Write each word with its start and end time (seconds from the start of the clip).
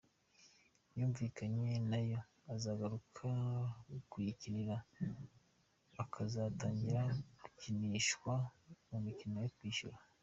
Yumvikanye 0.97 1.69
nayo 1.89 2.19
ko 2.33 2.41
azagaruka 2.55 3.27
kuyikinira 4.11 4.75
akazatangira 6.03 7.01
gukinishwa 7.41 8.33
mu 8.89 8.97
mikino 9.05 9.37
yo 9.43 9.51
kwishyura. 9.57 9.97